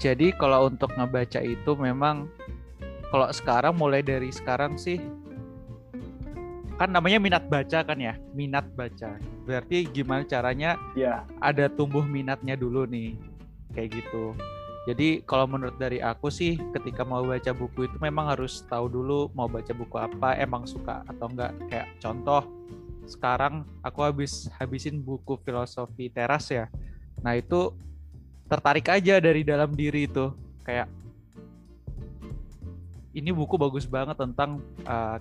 [0.00, 2.30] Jadi kalau untuk ngebaca itu memang
[3.12, 4.96] kalau sekarang mulai dari sekarang sih
[6.80, 8.16] kan namanya minat baca kan ya?
[8.32, 9.20] Minat baca.
[9.44, 13.20] Berarti gimana caranya ya ada tumbuh minatnya dulu nih?
[13.76, 14.32] Kayak gitu.
[14.88, 19.28] Jadi kalau menurut dari aku sih ketika mau baca buku itu memang harus tahu dulu
[19.36, 21.52] mau baca buku apa emang suka atau enggak.
[21.68, 22.48] Kayak contoh
[23.04, 26.72] sekarang aku habis habisin buku filosofi teras ya.
[27.20, 27.76] Nah itu
[28.48, 30.32] tertarik aja dari dalam diri itu.
[30.64, 30.88] Kayak
[33.12, 35.20] ini buku bagus banget tentang uh,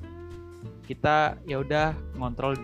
[0.89, 2.57] kita ya udah ngontrol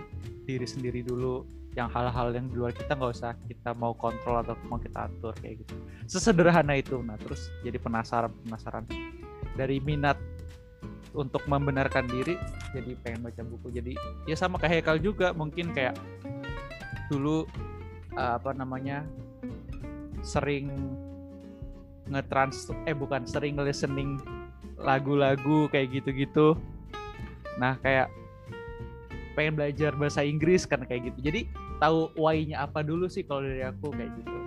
[0.49, 1.45] diri sendiri dulu
[1.77, 5.37] yang hal-hal yang di luar kita nggak usah kita mau kontrol atau mau kita atur
[5.37, 5.75] kayak gitu.
[6.09, 6.97] Sesederhana itu.
[7.05, 8.89] Nah terus jadi penasaran penasaran.
[9.53, 10.17] Dari minat
[11.13, 12.39] untuk membenarkan diri
[12.73, 13.67] jadi pengen baca buku.
[13.75, 13.93] Jadi
[14.25, 15.93] ya sama kayak Hekal juga mungkin kayak
[17.11, 17.45] dulu
[18.17, 19.05] uh, apa namanya
[20.25, 20.71] sering
[22.09, 24.17] ngetrans eh bukan sering listening
[24.81, 26.57] lagu-lagu kayak gitu-gitu
[27.55, 28.11] nah kayak
[29.35, 31.19] pengen belajar bahasa Inggris kan kayak gitu.
[31.31, 31.41] Jadi
[31.77, 34.37] tahu why-nya apa dulu sih kalau dari aku kayak gitu.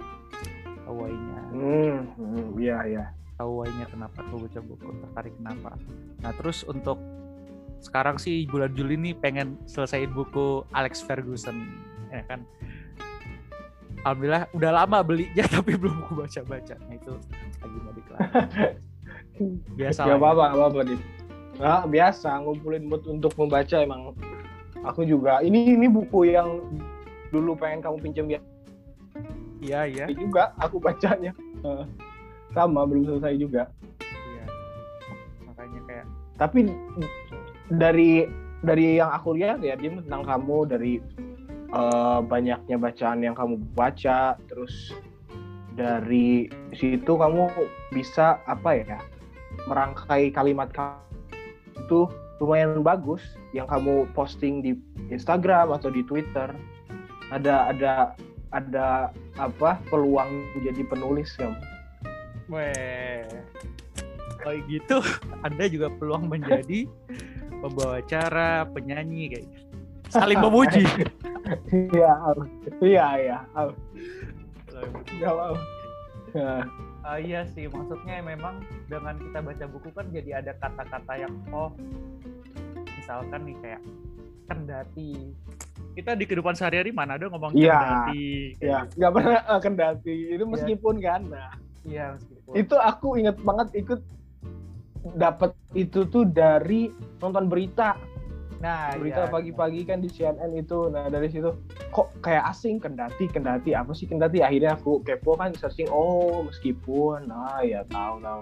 [0.89, 1.41] Tahu why-nya.
[1.53, 3.05] Hmm, hmm, iya iya.
[3.39, 5.79] tahu why-nya kenapa tuh baca buku tertarik kenapa.
[6.27, 6.99] Nah terus untuk
[7.79, 11.55] sekarang sih bulan Juli nih pengen selesaiin buku Alex Ferguson.
[12.11, 12.43] Ya kan?
[14.03, 16.75] Alhamdulillah udah lama belinya tapi belum aku baca-baca.
[16.89, 17.13] Nah itu
[17.63, 18.21] lagi mau dikelar
[19.79, 20.19] biasa Gak ya.
[20.19, 21.01] apa-apa, gak apa-apa nih.
[21.59, 24.15] Nah, biasa ngumpulin mood untuk membaca emang.
[24.87, 25.43] Aku juga.
[25.43, 26.63] Ini ini buku yang
[27.29, 28.41] dulu pengen kamu pinjam ya
[29.59, 31.35] iya iya juga aku bacanya.
[31.67, 31.85] Eh,
[32.55, 33.69] sama belum selesai juga.
[34.01, 34.45] iya
[35.45, 36.07] makanya kayak
[36.39, 36.71] Tapi
[37.69, 38.25] dari
[38.63, 40.95] dari yang aku lihat ya dia tentang kamu dari
[41.75, 44.95] eh, banyaknya bacaan yang kamu baca terus
[45.75, 47.51] dari situ kamu
[47.95, 48.99] bisa apa ya
[49.67, 51.08] merangkai kalimat kamu
[51.79, 52.11] itu
[52.43, 53.23] lumayan bagus.
[53.57, 54.73] Yang kamu posting di
[55.09, 56.53] Instagram atau di Twitter
[57.29, 57.93] ada ada
[58.53, 61.57] ada apa peluang jadi penulis kamu
[62.49, 63.29] Weh.
[64.41, 64.97] Kalau gitu,
[65.47, 66.89] Anda juga peluang menjadi
[67.61, 69.65] pembawa acara, penyanyi kayak gitu.
[70.09, 70.89] Saling memuji.
[71.73, 72.13] iya
[72.81, 73.39] iya iya
[77.01, 81.71] Ah, iya sih, maksudnya memang dengan kita baca buku kan jadi ada kata-kata yang oh
[82.99, 83.83] misalkan nih kayak
[84.45, 85.33] kendati.
[85.95, 88.27] Kita di kehidupan sehari-hari mana ada ngomong Iya, kendati.
[88.61, 88.95] ya gitu.
[88.99, 91.51] nggak pernah eh, kendati itu meskipun kan nah
[91.83, 92.53] Iya, meskipun.
[92.55, 94.01] itu aku inget banget ikut
[95.15, 97.95] dapat itu tuh dari nonton berita
[98.59, 100.91] nah, berita iya, pagi-pagi kan di CNN itu.
[100.91, 101.55] Nah dari situ
[101.95, 102.79] kok kayak asing?
[102.83, 104.07] Kendati kendati apa sih?
[104.11, 104.43] Kendati.
[104.43, 107.31] Akhirnya aku kepo kan searching oh meskipun.
[107.31, 108.41] Nah ya tahu tahu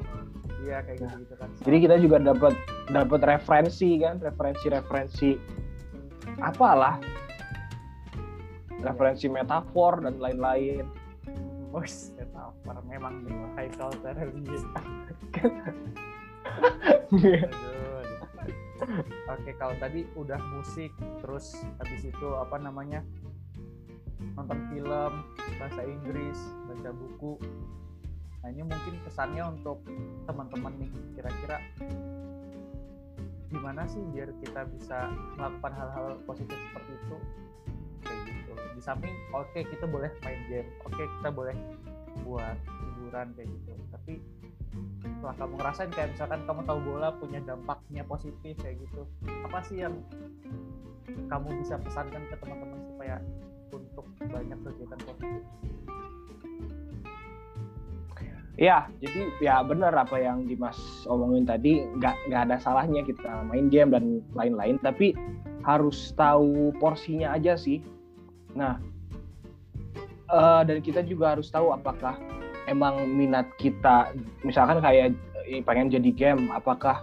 [0.66, 1.48] Iya, kayak gitu, gitu kan.
[1.62, 2.54] jadi kita juga dapat
[2.90, 5.30] dapat referensi kan referensi referensi
[6.42, 6.98] apalah.
[8.82, 10.84] Referensi metafor dan lain-lain.
[11.70, 13.94] Wes, metafor memang nih Haikal
[17.10, 17.75] Terhubung.
[19.32, 20.92] Oke, kalau tadi udah musik,
[21.24, 23.00] terus habis itu apa namanya?
[24.36, 25.12] nonton film,
[25.56, 27.40] bahasa Inggris, baca buku.
[28.44, 29.80] Nah, ini mungkin kesannya untuk
[30.28, 31.56] teman-teman nih, kira-kira
[33.46, 35.08] gimana sih biar kita bisa
[35.40, 37.16] melakukan hal-hal positif seperti itu?
[38.04, 38.52] Kayak gitu.
[38.76, 41.56] Di samping, oke kita boleh main game, oke kita boleh
[42.24, 43.72] buat hiburan kayak gitu.
[43.92, 44.14] Tapi
[45.02, 49.02] setelah kamu ngerasain kayak misalkan kamu tahu bola punya dampaknya positif kayak gitu
[49.46, 49.94] apa sih yang
[51.26, 53.16] kamu bisa pesankan ke teman-teman supaya
[53.74, 55.42] untuk banyak kegiatan positif
[58.56, 63.68] Ya, jadi ya benar apa yang Dimas omongin tadi, nggak nggak ada salahnya kita main
[63.68, 65.12] game dan lain-lain, tapi
[65.60, 67.84] harus tahu porsinya aja sih.
[68.56, 68.80] Nah,
[70.32, 72.16] eh, dan kita juga harus tahu apakah
[72.66, 75.14] emang minat kita, misalkan kayak
[75.46, 77.02] eh, pengen jadi game, apakah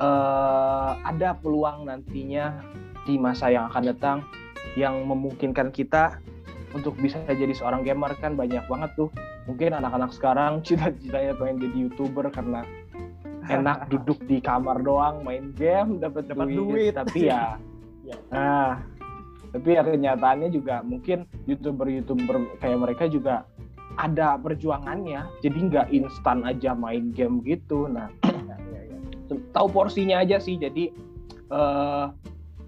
[0.00, 2.58] eh, ada peluang nantinya
[3.04, 4.18] di masa yang akan datang
[4.78, 6.16] yang memungkinkan kita
[6.72, 9.10] untuk bisa jadi seorang gamer kan banyak banget tuh
[9.44, 12.64] mungkin anak-anak sekarang cita-citanya pengen jadi youtuber karena
[13.50, 16.56] enak duduk di kamar doang main game dapat Dapat duit.
[16.56, 16.92] duit.
[16.96, 17.56] tapi ya
[18.02, 18.18] Ya.
[18.34, 18.82] nah
[19.54, 23.46] tapi ya kenyataannya juga mungkin youtuber-youtuber kayak mereka juga
[24.00, 27.88] ada perjuangannya jadi nggak instan aja main game gitu.
[27.88, 28.98] Nah ya, ya, ya.
[29.52, 30.92] tahu porsinya aja sih jadi
[31.52, 32.06] eh,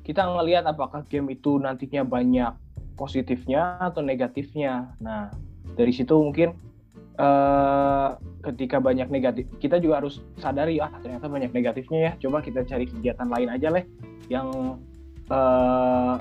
[0.05, 2.53] kita ngelihat apakah game itu nantinya banyak
[2.95, 4.93] positifnya atau negatifnya.
[5.01, 5.33] Nah
[5.75, 6.53] dari situ mungkin
[7.17, 8.09] eh,
[8.45, 12.13] ketika banyak negatif kita juga harus sadari ah ternyata banyak negatifnya ya.
[12.29, 13.85] Coba kita cari kegiatan lain aja leh
[14.29, 14.79] yang
[15.33, 16.15] eh,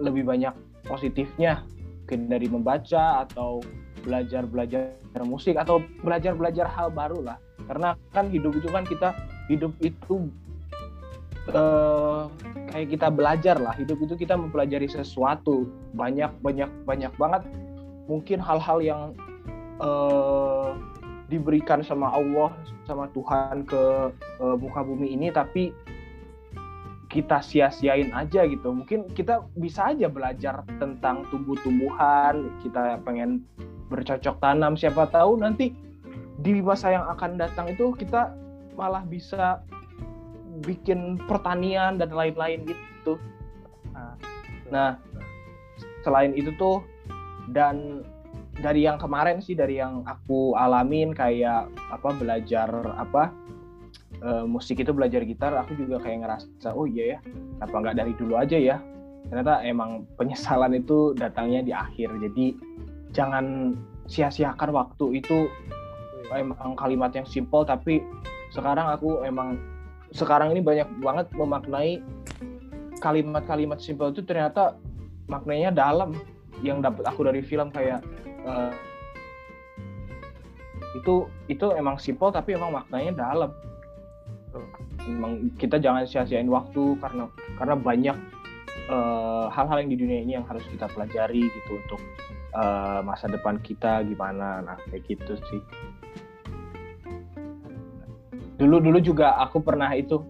[0.00, 0.54] lebih banyak
[0.88, 1.60] positifnya.
[2.06, 3.58] Mungkin dari membaca atau
[4.06, 4.94] belajar belajar
[5.26, 7.36] musik atau belajar belajar hal baru lah.
[7.66, 9.10] Karena kan hidup itu kan kita
[9.50, 10.30] hidup itu
[11.50, 12.22] eh,
[12.70, 13.74] kayak kita belajar lah.
[13.74, 15.66] Hidup itu kita mempelajari sesuatu.
[15.98, 17.42] Banyak banyak banyak banget.
[18.06, 19.02] Mungkin hal-hal yang
[19.82, 20.70] eh,
[21.26, 22.54] diberikan sama Allah
[22.86, 25.74] sama Tuhan ke eh, muka bumi ini tapi
[27.10, 28.70] kita sia-siain aja gitu.
[28.70, 33.46] Mungkin kita bisa aja belajar tentang tumbuh-tumbuhan kita pengen
[33.86, 35.72] bercocok tanam siapa tahu nanti
[36.42, 38.34] di masa yang akan datang itu kita
[38.76, 39.64] malah bisa
[40.64, 43.16] bikin pertanian dan lain-lain gitu.
[43.92, 44.16] Nah,
[44.70, 44.98] Nah,
[46.02, 46.82] selain itu tuh
[47.50, 48.02] dan
[48.56, 53.30] dari yang kemarin sih dari yang aku alamin kayak apa belajar apa
[54.24, 57.18] uh, musik itu belajar gitar aku juga kayak ngerasa oh iya ya
[57.60, 58.80] apa nggak dari dulu aja ya
[59.28, 62.56] ternyata emang penyesalan itu datangnya di akhir jadi
[63.16, 63.72] jangan
[64.04, 65.48] sia-siakan waktu itu
[66.36, 68.04] emang kalimat yang simple tapi
[68.52, 69.56] sekarang aku emang
[70.12, 72.04] sekarang ini banyak banget memaknai
[73.00, 74.76] kalimat-kalimat simple itu ternyata
[75.28, 76.14] maknanya dalam.
[76.64, 78.00] Yang dapat aku dari film kayak
[78.48, 78.72] uh,
[80.96, 83.50] itu itu emang simple tapi emang maknanya dalam.
[85.04, 87.28] Emang kita jangan sia-siain waktu karena
[87.60, 88.16] karena banyak
[88.88, 92.00] eh, hal-hal uh, yang di dunia ini yang harus kita pelajari gitu untuk
[92.54, 94.62] uh, masa depan kita gimana.
[94.62, 95.62] Nah kayak gitu sih.
[98.56, 100.22] Dulu dulu juga aku pernah itu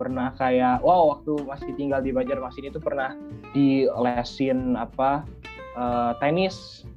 [0.00, 3.12] pernah kayak wow waktu masih tinggal di Banjarmasin itu pernah
[3.52, 5.28] di lesin apa
[5.76, 6.88] uh, tenis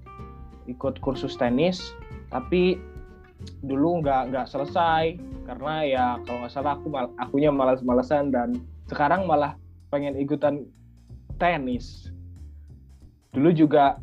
[0.71, 1.83] ikut kursus tenis
[2.31, 2.79] tapi
[3.63, 5.19] dulu nggak nggak selesai.
[5.43, 8.55] Karena ya kalau nggak salah aku mal, akunya malas-malasan dan
[8.87, 9.59] sekarang malah
[9.91, 10.63] pengen ikutan
[11.37, 12.09] tenis.
[13.35, 13.99] Dulu juga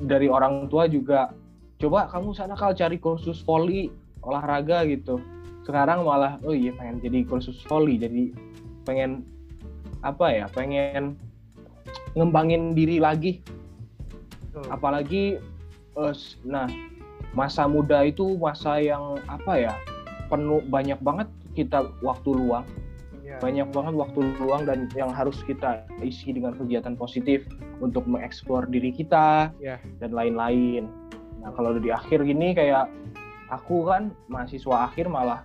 [0.00, 1.32] dari orang tua juga
[1.80, 3.92] coba kamu sana kal cari kursus volley
[4.24, 5.20] olahraga gitu.
[5.64, 8.32] Sekarang malah oh iya pengen jadi kursus volley jadi
[8.84, 9.24] pengen
[10.00, 11.16] apa ya pengen
[12.16, 13.40] ngembangin diri lagi.
[14.68, 15.40] Apalagi
[15.96, 16.68] uh, nah
[17.32, 19.74] masa muda itu masa yang apa ya
[20.28, 22.66] penuh banyak banget kita waktu luang.
[23.30, 23.38] Yeah.
[23.38, 27.46] banyak banget waktu luang dan yang harus kita isi dengan kegiatan positif
[27.80, 29.80] untuk mengeksplor diri kita yeah.
[29.98, 30.88] dan lain-lain.
[31.40, 32.86] Nah kalau di akhir gini kayak
[33.48, 35.42] aku kan mahasiswa akhir malah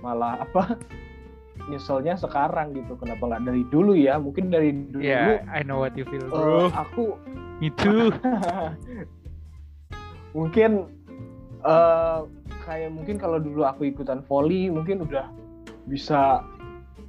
[0.00, 0.78] malah apa?
[1.70, 2.98] Nyeselnya sekarang gitu.
[2.98, 4.18] Kenapa nggak dari dulu ya?
[4.18, 6.66] Mungkin dari dulu yeah, I know what you feel bro.
[6.66, 7.18] uh, aku
[7.62, 8.10] itu
[10.38, 10.90] mungkin
[11.62, 12.26] uh,
[12.66, 15.30] kayak mungkin kalau dulu aku ikutan volley mungkin udah
[15.86, 16.42] bisa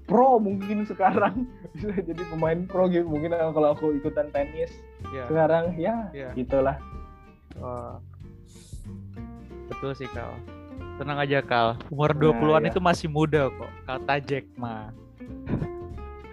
[0.04, 4.72] pro mungkin sekarang bisa jadi pemain pro gitu mungkin kalau aku ikutan tenis
[5.12, 5.28] yeah.
[5.28, 6.32] sekarang ya yeah.
[6.36, 6.78] gitulah
[7.60, 7.98] oh.
[9.72, 10.36] betul sih kau
[10.94, 12.70] Tenang aja Kal, umur 20-an nah, iya.
[12.70, 13.72] itu masih muda kok.
[13.89, 14.94] Kata Jack mah.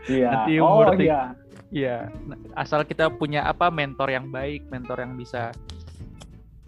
[0.04, 0.28] Iya.
[0.28, 1.32] Nanti umur oh, iya.
[1.70, 2.10] Iya,
[2.58, 5.54] asal kita punya apa mentor yang baik, mentor yang bisa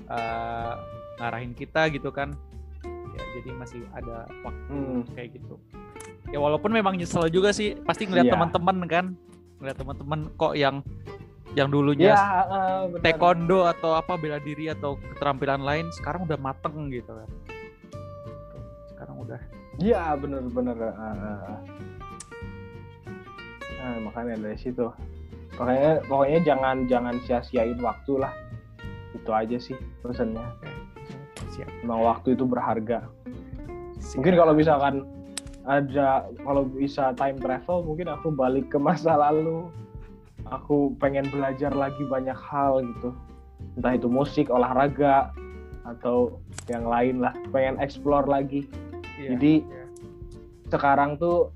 [0.07, 0.79] uh,
[1.19, 2.33] ngarahin kita gitu kan.
[2.87, 5.11] Ya, jadi masih ada waktu hmm.
[5.12, 5.59] kayak gitu.
[6.33, 8.35] Ya walaupun memang nyesel juga sih, pasti ngeliat yeah.
[8.35, 9.07] teman-teman kan,
[9.61, 10.81] ngeliat teman-teman kok yang
[11.53, 16.88] yang dulunya ya, uh, taekwondo atau apa bela diri atau keterampilan lain sekarang udah mateng
[16.88, 17.31] gitu kan.
[18.88, 19.40] Sekarang udah.
[19.77, 21.59] Iya bener-bener uh, uh.
[23.77, 24.88] nah makanya dari situ.
[25.53, 28.33] Pokoknya pokoknya jangan jangan sia-siain waktu lah.
[29.12, 30.49] Itu aja sih pesannya.
[31.53, 31.68] Siap.
[31.85, 33.05] emang waktu itu berharga.
[34.01, 34.25] Siap.
[34.25, 35.05] mungkin kalau misalkan
[35.62, 39.70] ada kalau bisa time travel mungkin aku balik ke masa lalu.
[40.51, 43.14] Aku pengen belajar lagi banyak hal gitu.
[43.79, 45.31] Entah itu musik olahraga
[45.87, 47.31] atau yang lain lah.
[47.55, 48.66] Pengen explore lagi.
[49.22, 49.88] Yeah, jadi yeah.
[50.66, 51.55] sekarang tuh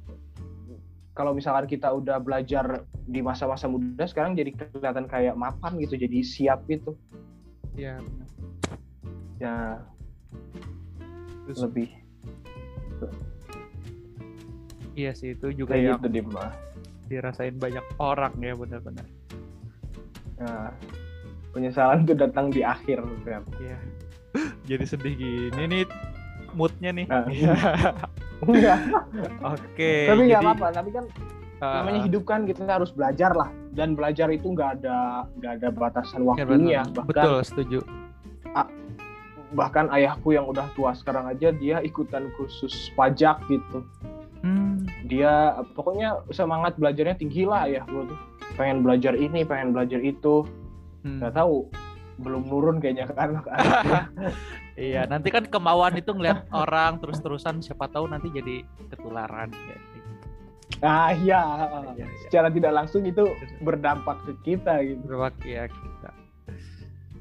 [1.19, 6.23] kalau misalkan kita udah belajar di masa-masa muda sekarang jadi kelihatan kayak mapan gitu jadi
[6.23, 6.95] siap gitu.
[7.75, 7.99] Iya
[9.40, 9.55] yeah, ya.
[11.47, 11.88] Terus, lebih
[14.97, 16.33] iya sih itu juga kayak yang gitu,
[17.07, 19.07] dirasain banyak orang ya benar-benar
[20.41, 20.73] nah,
[21.55, 23.79] penyesalan tuh datang di akhir kan iya
[24.69, 25.85] jadi sedih gini nih
[26.57, 27.07] moodnya nih.
[27.13, 27.55] Uh, iya.
[29.55, 29.93] Oke.
[30.09, 30.49] Tapi nggak jadi...
[30.49, 30.67] apa-apa.
[30.73, 31.05] Tapi kan
[31.61, 33.53] uh, namanya hidup kan kita harus belajar lah.
[33.77, 36.73] Dan belajar itu nggak ada nggak ada batasan iya, waktunya.
[36.73, 37.81] Ya, Bahkan, Betul, setuju.
[39.55, 43.87] bahkan ayahku yang udah tua sekarang aja dia ikutan kursus pajak gitu.
[44.47, 44.87] Hmm.
[45.11, 48.19] Dia pokoknya semangat belajarnya tinggi lah ya gue tuh.
[48.55, 50.47] Pengen belajar ini, pengen belajar itu.
[51.03, 51.19] Hmm.
[51.19, 51.67] Gak tahu
[52.17, 53.45] belum nurun kayaknya kan
[54.89, 59.77] iya nanti kan kemauan itu ngeliat orang terus-terusan siapa tahu nanti jadi ketularan ya.
[60.81, 61.41] ah iya.
[61.93, 62.07] iya.
[62.25, 63.29] secara tidak langsung itu
[63.61, 66.11] berdampak ke kita gitu berdampak ya kita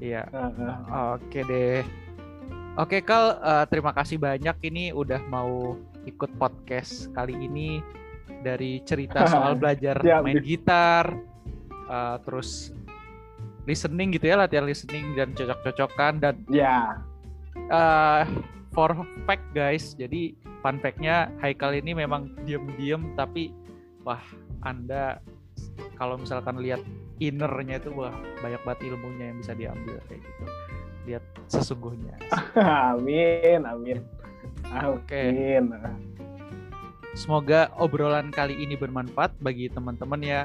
[0.00, 0.76] iya uh, uh.
[1.20, 1.84] oke deh
[2.80, 5.76] oke kal uh, terima kasih banyak ini udah mau
[6.06, 7.82] ikut podcast kali ini
[8.42, 11.14] dari cerita soal belajar main gitar
[11.90, 12.72] uh, terus
[13.66, 16.86] listening gitu ya latihan listening dan cocok-cocokan dan ya yeah.
[17.70, 18.22] uh,
[18.70, 18.94] for
[19.26, 20.32] fact guys jadi
[20.62, 23.50] fun factnya Haikal ini memang diem-diem tapi
[24.06, 24.22] wah
[24.62, 25.18] anda
[25.98, 26.80] kalau misalkan lihat
[27.18, 30.44] innernya itu wah banyak banget ilmunya yang bisa diambil kayak gitu
[31.06, 32.18] lihat sesungguhnya.
[32.92, 34.02] amin, amin.
[34.74, 35.22] Oke.
[35.30, 35.72] Amin.
[37.16, 40.40] Semoga obrolan kali ini bermanfaat bagi teman-teman ya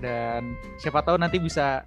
[0.00, 1.84] dan siapa tahu nanti bisa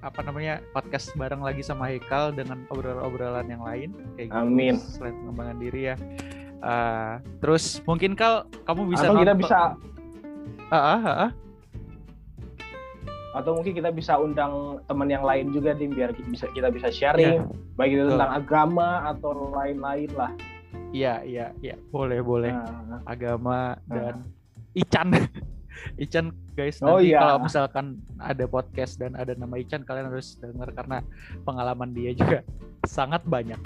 [0.00, 4.74] apa namanya podcast bareng lagi sama Haikal dengan obrolan-obrolan yang lain kayak gitu Amin.
[4.76, 5.96] selain pengembangan diri ya.
[6.60, 9.58] Uh, terus mungkin kal kamu bisa atau kita bisa
[10.70, 11.30] Ah, ah, ah, ah.
[13.30, 16.88] atau mungkin kita bisa undang teman yang lain juga nih biar kita bisa kita bisa
[16.94, 17.42] sharing
[17.74, 18.12] baik itu Betul.
[18.18, 20.30] tentang agama atau lain-lain lah.
[20.90, 22.50] Iya, iya, iya, boleh, boleh.
[22.50, 24.26] Nah, Agama dan
[24.74, 25.14] Ican.
[26.02, 27.22] Ican guys, Oh, nanti iya.
[27.22, 27.86] kalau misalkan
[28.18, 31.00] ada podcast dan ada nama Ican kalian harus dengar karena
[31.46, 32.42] pengalaman dia juga
[32.90, 33.56] sangat banyak.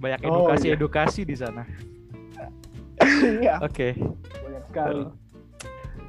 [0.00, 0.32] Banyak Oh, iya.
[0.32, 1.64] edukasi-edukasi di sana.
[3.42, 3.98] Iya, Oke.
[4.30, 5.02] banyak sekali.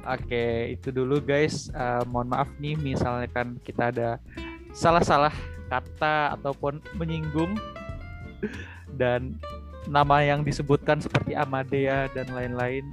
[0.04, 0.44] Oke,
[0.78, 1.66] itu dulu guys.
[1.68, 4.22] Eh, mohon maaf nih misalnya kan kita ada
[4.70, 5.34] salah-salah
[5.66, 7.58] kata ataupun menyinggung
[8.94, 9.34] dan
[9.86, 12.84] nama yang disebutkan seperti Amadea dan lain-lain,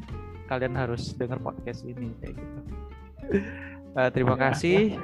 [0.46, 2.60] kalian harus dengar podcast ini kayak gitu.
[3.92, 4.96] Eh, terima Ya, kasih.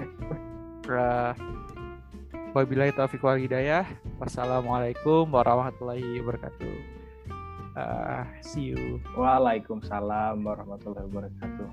[2.56, 3.84] Wabillahi taufiq wal hidayah.
[4.16, 6.76] Wassalamualaikum warahmatullahi wabarakatuh.
[7.78, 9.04] Eh, see you.
[9.14, 11.68] Waalaikumsalam warahmatullahi wabarakatuh.